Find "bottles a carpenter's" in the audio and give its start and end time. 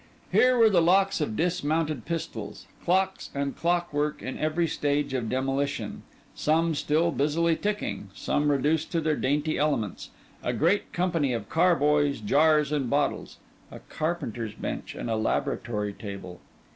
12.89-14.55